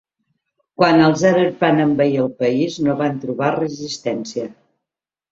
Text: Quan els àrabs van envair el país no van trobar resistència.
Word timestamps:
Quan 0.79 1.01
els 1.07 1.25
àrabs 1.31 1.59
van 1.65 1.81
envair 1.83 2.15
el 2.23 2.31
país 2.39 2.77
no 2.87 2.95
van 3.01 3.19
trobar 3.27 3.51
resistència. 3.57 4.47